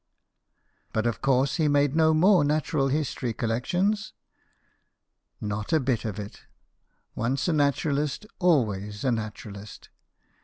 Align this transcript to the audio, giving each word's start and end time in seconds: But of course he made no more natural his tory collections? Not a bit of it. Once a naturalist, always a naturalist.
But 0.93 1.05
of 1.05 1.21
course 1.21 1.57
he 1.57 1.67
made 1.67 1.95
no 1.95 2.11
more 2.15 2.43
natural 2.43 2.87
his 2.87 3.13
tory 3.13 3.33
collections? 3.33 4.13
Not 5.39 5.71
a 5.71 5.79
bit 5.79 6.05
of 6.05 6.17
it. 6.19 6.41
Once 7.13 7.47
a 7.47 7.53
naturalist, 7.53 8.25
always 8.39 9.03
a 9.03 9.11
naturalist. 9.11 9.89